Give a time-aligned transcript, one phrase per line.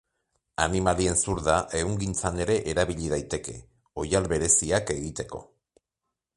[0.63, 3.55] Animalien zurda ehungintzan ere erabili daiteke,
[4.05, 5.47] oihal bereziak egiteko.